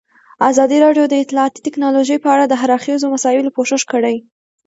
[0.49, 4.15] ازادي راډیو د اطلاعاتی تکنالوژي په اړه د هر اړخیزو مسایلو پوښښ کړی.